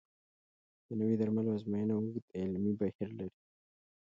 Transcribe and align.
د 0.87 0.89
نوي 0.99 1.15
درملو 1.19 1.49
ازموینه 1.57 1.93
اوږد 1.97 2.25
علمي 2.39 2.73
بهیر 2.79 3.09
لري. 3.19 3.37